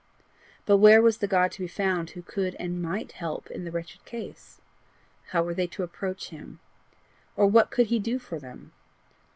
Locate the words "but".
0.65-0.77